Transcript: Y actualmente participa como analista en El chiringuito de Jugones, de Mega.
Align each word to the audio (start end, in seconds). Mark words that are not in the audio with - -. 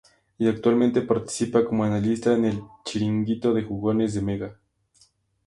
Y 0.39 0.47
actualmente 0.47 1.03
participa 1.03 1.63
como 1.63 1.83
analista 1.83 2.33
en 2.33 2.45
El 2.45 2.63
chiringuito 2.83 3.53
de 3.53 3.61
Jugones, 3.61 4.15
de 4.15 4.21
Mega. 4.23 4.57